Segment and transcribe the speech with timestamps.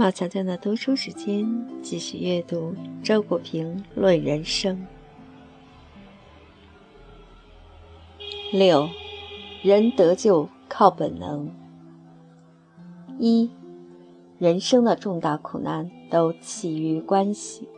[0.00, 1.46] 马强强的读书时间，
[1.82, 2.72] 继续阅读
[3.04, 4.86] 《周国平论人生》
[8.58, 8.88] 六，
[9.62, 11.54] 人得救靠本能。
[13.18, 13.50] 一，
[14.38, 17.68] 人生的重大苦难都起于关系，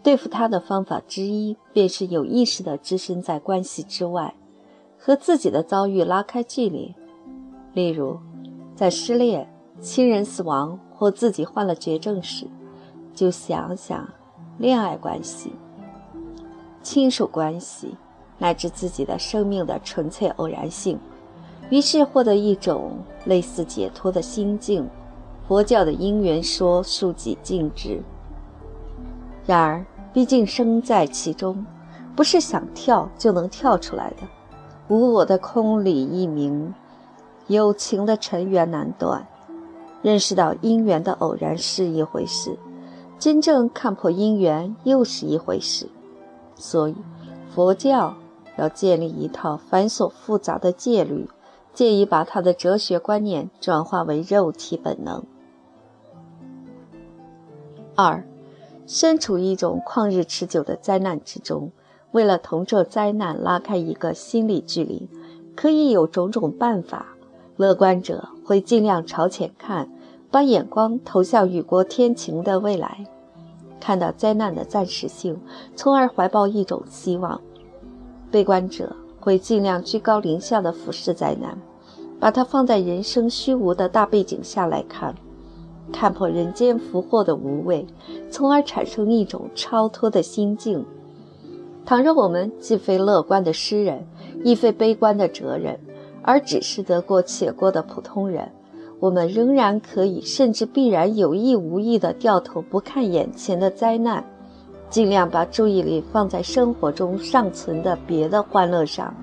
[0.00, 4.32] 对付他的方法之一，便是有意识的置身在关系之外，
[4.96, 6.94] 和自己的遭遇拉开距离。
[7.72, 8.16] 例如，
[8.76, 10.78] 在失恋、亲人死亡。
[10.98, 12.46] 或自己患了绝症时，
[13.14, 14.08] 就想想
[14.58, 15.52] 恋爱关系、
[16.82, 17.96] 亲属关系，
[18.38, 20.98] 乃至自己的生命的纯粹偶然性，
[21.70, 24.88] 于是获得一种类似解脱的心境。
[25.46, 28.02] 佛教的因缘说恕己尽之。
[29.46, 31.64] 然而，毕竟生在其中，
[32.14, 34.16] 不是想跳就能跳出来的。
[34.88, 36.74] 无我的空里一明，
[37.46, 39.26] 有情的尘缘难断。
[40.02, 42.56] 认识到因缘的偶然是一回事，
[43.18, 45.88] 真正看破因缘又是一回事。
[46.54, 46.94] 所以，
[47.54, 48.14] 佛教
[48.56, 51.28] 要建立一套繁琐复杂的戒律，
[51.72, 55.24] 借以把他的哲学观念转化为肉体本能。
[57.94, 58.24] 二，
[58.86, 61.72] 身处一种旷日持久的灾难之中，
[62.12, 65.08] 为了同这灾难拉开一个心理距离，
[65.56, 67.17] 可以有种种办法。
[67.58, 69.90] 乐观者会尽量朝前看，
[70.30, 73.04] 把眼光投向雨过天晴的未来，
[73.80, 75.36] 看到灾难的暂时性，
[75.74, 77.40] 从而怀抱一种希望。
[78.30, 81.58] 悲观者会尽量居高临下的俯视灾难，
[82.20, 85.12] 把它放在人生虚无的大背景下来看，
[85.92, 87.84] 看破人间福祸的无味，
[88.30, 90.84] 从而产生一种超脱的心境。
[91.84, 94.06] 倘若我们既非乐观的诗人，
[94.44, 95.80] 亦非悲观的哲人，
[96.28, 98.52] 而只是得过且过的普通人，
[99.00, 104.22] 我们仍然可以，甚至必然有意无意地掉头不看眼前的灾难，
[104.90, 109.14] 尽量把注意力放在生活中尚存的别的欢乐上，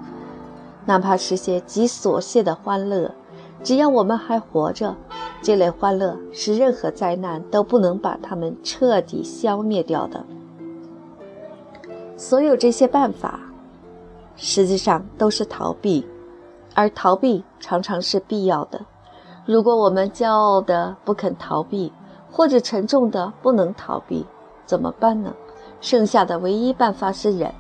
[0.83, 3.11] 哪怕是些极琐屑的欢乐。
[3.61, 4.95] 只要我们还活着，
[5.43, 10.25] 这类欢乐是任何灾难都不能把它们彻底消灭掉的。
[12.17, 13.39] 所有这些办法，
[14.35, 16.03] 实际上都是逃避。
[16.75, 18.79] 而逃避常常是必要的。
[19.47, 21.91] 如果我们骄傲的不肯逃避，
[22.31, 24.25] 或者沉重的不能逃避，
[24.65, 25.33] 怎么办呢？
[25.81, 27.51] 剩下的唯一办法是忍。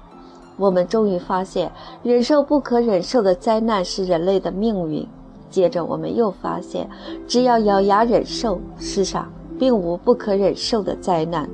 [0.57, 1.71] 我们终于发现，
[2.01, 5.07] 忍受不可忍受的灾难是人类的命运。
[5.49, 6.89] 接着，我们又发现，
[7.27, 11.49] 只要咬牙忍受，世上并无不可忍受的灾难。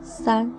[0.00, 0.50] 三，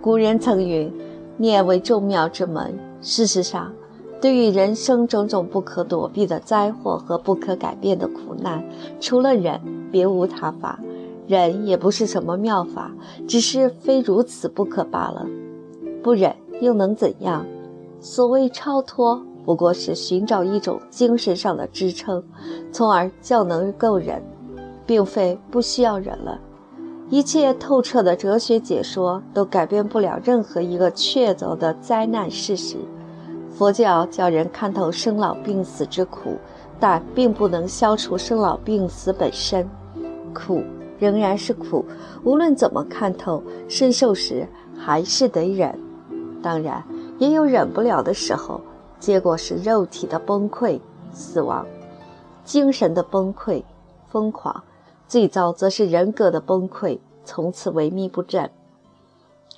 [0.00, 0.92] 古人曾云
[1.36, 3.72] ：“念为众妙之门。”事实上，
[4.20, 8.64] 对于人生种种不可躲避的灾祸和不可改变的苦难，
[8.98, 9.60] 除了忍，
[9.92, 10.80] 别无他法。
[11.26, 12.92] 忍也不是什么妙法，
[13.26, 15.26] 只是非如此不可罢了。
[16.02, 17.44] 不忍又能怎样？
[18.00, 22.22] 所谓超脱，不过是寻找一种精神上的支撑，
[22.70, 24.22] 从而较能够忍，
[24.86, 26.38] 并非不需要忍了。
[27.10, 32.76] 一切透彻的哲学解说都改变不了任何一个确凿的灾难事实。
[33.56, 36.36] 佛教教人看透生老病死之苦，
[36.78, 39.66] 但并不能消除生老病死本身。
[40.34, 40.62] 苦
[40.98, 41.82] 仍然是苦，
[42.22, 44.46] 无论怎么看透、深受时，
[44.76, 45.74] 还是得忍。
[46.42, 46.84] 当然，
[47.18, 48.60] 也有忍不了的时候，
[49.00, 50.78] 结果是肉体的崩溃、
[51.10, 51.64] 死亡；
[52.44, 53.62] 精神的崩溃、
[54.10, 54.54] 疯狂；
[55.08, 58.50] 最糟则是人格的崩溃，从此萎靡不振。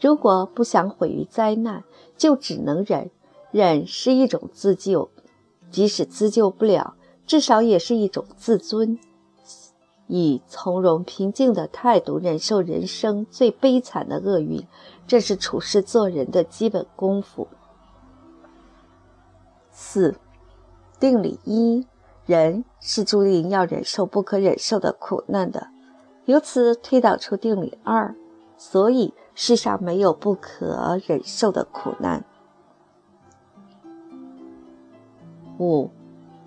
[0.01, 1.83] 如果不想毁于灾难，
[2.17, 3.11] 就只能忍。
[3.51, 5.11] 忍是一种自救，
[5.71, 6.95] 即使自救不了，
[7.27, 8.99] 至少也是一种自尊。
[10.07, 14.67] 以从容平静的态度忍受人生最悲惨的厄运，
[15.07, 17.47] 这是处世做人的基本功夫。
[19.71, 20.17] 四，
[20.99, 21.87] 定理一：
[22.25, 25.69] 人是注定要忍受不可忍受的苦难的。
[26.25, 28.15] 由此推导出定理二：
[28.57, 32.25] 所以世上没有不可忍受的苦难。
[35.59, 35.91] 五，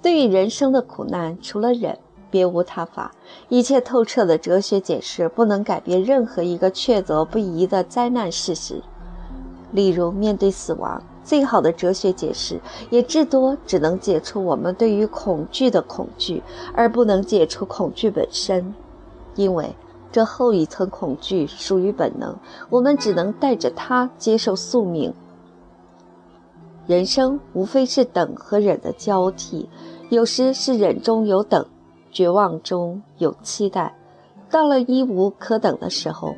[0.01, 1.97] 对于人生的苦难，除了忍，
[2.29, 3.11] 别无他法。
[3.49, 8.81] 一切透彻的哲学解释不能改变任何一个确凿不疑的灾难事实。
[9.71, 12.59] 例如，面对死亡，最好的哲学解释
[12.89, 16.41] 也至多只能解除我们对于恐惧的恐惧，
[16.73, 18.73] 而不能解除恐惧本身，
[19.35, 19.73] 因为
[20.11, 22.35] 这后一层恐惧属于本能，
[22.69, 25.13] 我们只能带着它接受宿命。
[26.87, 29.69] 人生无非是等和忍的交替，
[30.09, 31.65] 有时是忍中有等，
[32.11, 33.95] 绝望中有期待，
[34.49, 36.35] 到了一无可等的时候，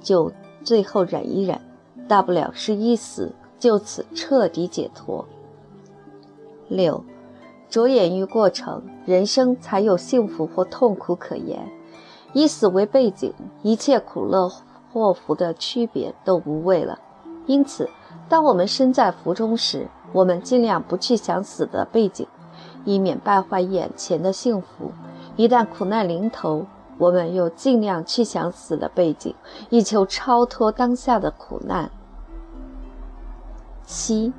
[0.00, 0.32] 就
[0.62, 1.60] 最后忍一忍，
[2.08, 5.24] 大不了是一死，就此彻底解脱。
[6.68, 7.04] 六，
[7.68, 11.70] 着眼于过程，人生才有幸福或痛苦可言。
[12.32, 13.32] 以死为背景，
[13.62, 14.50] 一切苦乐
[14.92, 16.98] 祸福的区别都无谓了。
[17.46, 17.88] 因此，
[18.28, 22.26] 当我们身在福中时，我们尽量不去想死的背景，
[22.84, 24.92] 以免败坏眼前的幸福；
[25.36, 26.66] 一旦苦难临头，
[26.98, 29.34] 我们又尽量去想死的背景，
[29.70, 31.90] 以求超脱当下的苦难。
[33.84, 34.32] 七。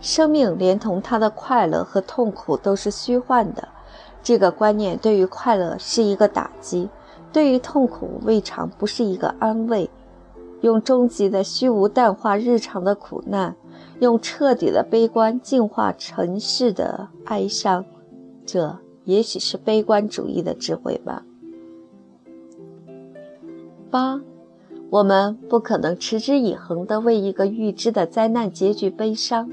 [0.00, 3.68] 生命连同它的快乐和痛苦都是虚幻的，
[4.22, 6.88] 这个观念对于快乐是一个打击，
[7.30, 9.90] 对于痛苦未尝不是一个安慰。
[10.60, 13.56] 用终极的虚无淡化日常的苦难，
[14.00, 17.84] 用彻底的悲观净化尘世的哀伤，
[18.44, 21.24] 这也许是悲观主义的智慧吧。
[23.90, 24.20] 八，
[24.90, 29.50] 我们不可能持之以恒地为一个预知的灾难结局悲伤。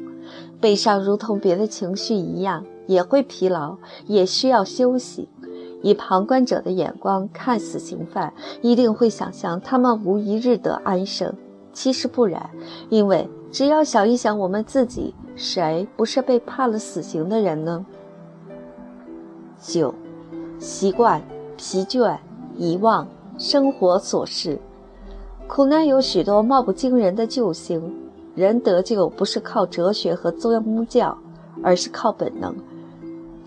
[0.59, 3.77] 悲伤如同别的情绪一样，也会疲劳，
[4.07, 5.29] 也需要休息。
[5.81, 11.33] 以旁观者的眼光看死刑犯，一定会想象他们无一日得安生。
[11.73, 12.49] 其实不然，
[12.89, 17.85] 因为只要想一想我们自己，谁不是被判了死刑的人呢？
[19.61, 19.93] 九，
[20.59, 21.21] 习惯、
[21.55, 22.17] 疲倦、
[22.55, 23.07] 遗忘、
[23.37, 24.59] 生活琐事，
[25.47, 27.93] 苦难有许多貌不惊人的救星。
[28.35, 31.17] 人得救不是靠哲学和宗教，
[31.63, 32.55] 而是靠本能。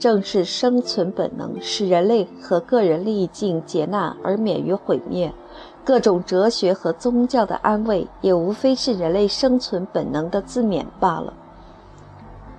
[0.00, 5.32] 正是生存本能使人类和个人历尽劫难而免于毁灭。
[5.84, 11.34] 各种哲学和宗教的安慰，也无非是人类生存本能的自勉罢了。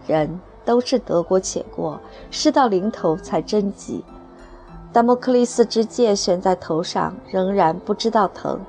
[0.05, 1.99] 人都是得过且过，
[2.29, 4.03] 事到临头才珍惜。
[4.93, 8.59] 达摩克利斯之剑悬在头上，仍然不知道疼。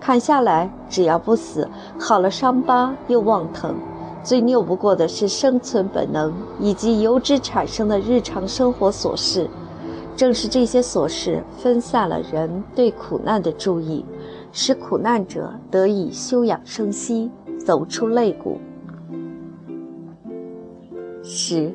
[0.00, 1.68] 砍下来，只要不死，
[1.98, 3.74] 好了伤疤又忘疼。
[4.22, 9.48] 最拗不过的是生存本能以及由之产生的日常生活琐事。
[10.14, 14.04] 正是这些琐事分散了人对苦难的注意，
[14.52, 18.58] 使苦难者得以休养生息，走出肋骨。
[21.24, 21.72] 十，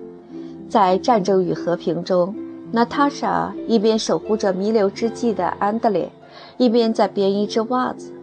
[0.70, 2.36] 在战争与和平中，
[2.72, 6.12] 娜塔莎一边守护着弥留之际的安德烈，
[6.58, 8.14] 一边在编一只袜子。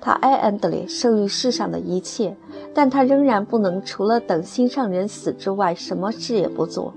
[0.00, 2.36] 他爱安德烈胜于世上的一切，
[2.72, 6.94] 但他仍然不能除了等心上人死之外，什么事也不做。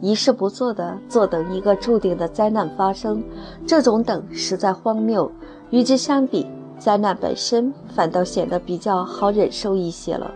[0.00, 3.22] 一事不做的坐等一个注定的灾难发生，
[3.66, 5.30] 这种等实在荒谬。
[5.70, 6.46] 与之相比，
[6.78, 10.30] 灾难本身反倒显得比较好忍受一些了。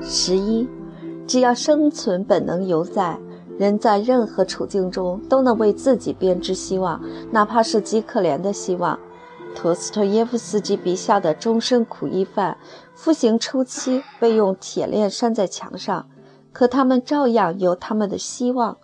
[0.00, 0.66] 十一，
[1.26, 3.18] 只要生存本能犹在，
[3.58, 6.98] 人在任何处境中都能为自己编织希望，
[7.30, 8.98] 哪怕是极可怜的希望。
[9.54, 12.56] 托斯托耶夫斯基笔下的终身苦役犯，
[12.94, 16.08] 服刑初期被用铁链拴在墙上，
[16.52, 18.78] 可他们照样有他们的希望，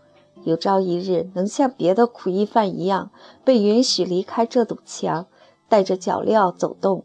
[0.44, 3.10] 有朝一日能像别的苦役犯一样，
[3.42, 5.26] 被允许离开这堵墙，
[5.68, 7.04] 带着脚镣走动。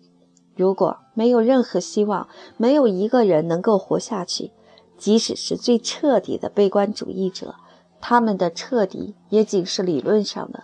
[0.55, 2.27] 如果没有任何希望，
[2.57, 4.51] 没有一个人能够活下去，
[4.97, 7.55] 即使是最彻底的悲观主义者，
[8.01, 10.63] 他们的彻底也仅是理论上的，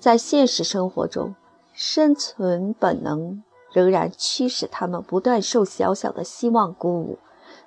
[0.00, 1.36] 在现实生活中。
[1.80, 7.20] 生存本能仍然驱使他们不断受小小的希望鼓舞，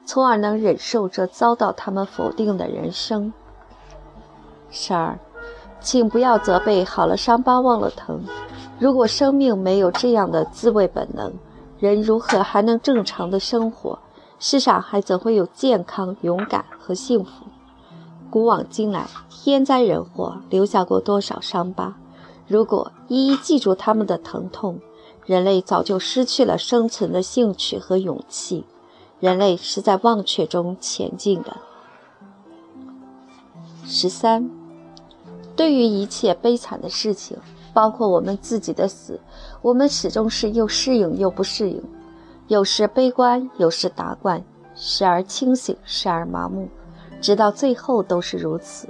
[0.05, 3.31] 从而能忍受这遭到他们否定的人生。
[4.69, 5.17] 十二，
[5.79, 8.21] 请不要责备好了伤疤忘了疼。
[8.79, 11.31] 如果生命没有这样的自卫本能，
[11.79, 13.97] 人如何还能正常的生活？
[14.39, 17.45] 世上还怎会有健康、勇敢和幸福？
[18.29, 21.95] 古往今来，天灾人祸留下过多少伤疤？
[22.51, 24.77] 如果一一记住他们的疼痛，
[25.25, 28.65] 人类早就失去了生存的兴趣和勇气。
[29.21, 31.55] 人类是在忘却中前进的。
[33.85, 34.51] 十三，
[35.55, 37.37] 对于一切悲惨的事情，
[37.73, 39.17] 包括我们自己的死，
[39.61, 41.81] 我们始终是又适应又不适应，
[42.49, 44.43] 有时悲观，有时达观，
[44.75, 46.67] 时而清醒，时而麻木，
[47.21, 48.89] 直到最后都是如此。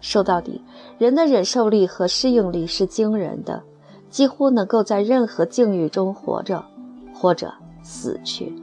[0.00, 0.62] 说到底，
[0.98, 3.62] 人的忍受力和适应力是惊人的，
[4.10, 6.64] 几乎能够在任何境遇中活着，
[7.12, 7.52] 或者
[7.82, 8.54] 死去。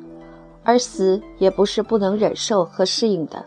[0.63, 3.45] 而死也不是不能忍受和适应的，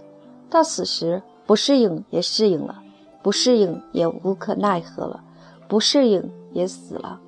[0.49, 2.79] 到死时不适应也适应了，
[3.23, 5.21] 不适应也无可奈何了，
[5.67, 7.19] 不适应也死了。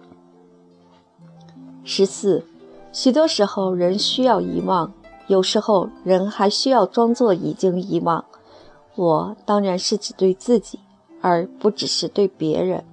[1.82, 2.44] 十四，
[2.92, 4.92] 许多时候人需要遗忘，
[5.26, 8.24] 有时候人还需要装作已经遗忘。
[8.96, 10.78] 我当然是只对自己，
[11.20, 12.84] 而不只是对别人。